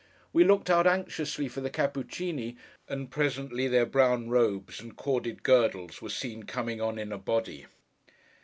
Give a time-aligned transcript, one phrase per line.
[0.33, 2.55] We looked out anxiously for the Cappuccíni,
[2.89, 7.67] and presently their brown robes and corded girdles were seen coming on, in a body.